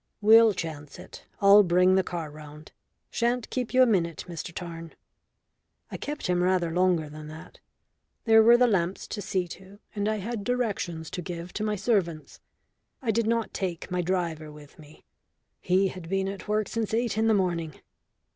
[0.19, 1.27] "We'll chance it.
[1.41, 2.71] I'll bring the car round.
[3.11, 4.95] Shan't keep you a minute, Mr Tarn."
[5.91, 7.59] I kept him rather longer than that.
[8.25, 11.75] There were the lamps to see to, and I had directions to give to my
[11.75, 12.39] servants.
[12.99, 15.05] I did not take my driver with me.
[15.59, 17.79] He had been at work since eight in the morning.